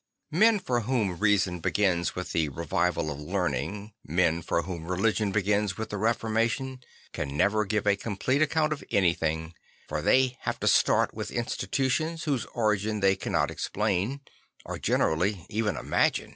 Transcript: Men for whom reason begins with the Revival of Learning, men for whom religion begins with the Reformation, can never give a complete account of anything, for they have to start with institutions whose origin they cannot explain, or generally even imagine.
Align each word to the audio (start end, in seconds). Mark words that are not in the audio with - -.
Men 0.31 0.57
for 0.59 0.79
whom 0.81 1.19
reason 1.19 1.59
begins 1.59 2.15
with 2.15 2.31
the 2.31 2.49
Revival 2.49 3.11
of 3.11 3.19
Learning, 3.19 3.93
men 4.03 4.41
for 4.41 4.63
whom 4.63 4.85
religion 4.87 5.31
begins 5.31 5.77
with 5.77 5.91
the 5.91 5.97
Reformation, 5.97 6.79
can 7.13 7.37
never 7.37 7.65
give 7.65 7.85
a 7.85 7.95
complete 7.95 8.41
account 8.41 8.73
of 8.73 8.83
anything, 8.89 9.53
for 9.87 10.01
they 10.01 10.37
have 10.39 10.59
to 10.61 10.67
start 10.67 11.13
with 11.13 11.29
institutions 11.29 12.23
whose 12.23 12.45
origin 12.47 12.99
they 13.01 13.15
cannot 13.15 13.51
explain, 13.51 14.21
or 14.65 14.79
generally 14.79 15.45
even 15.49 15.77
imagine. 15.77 16.29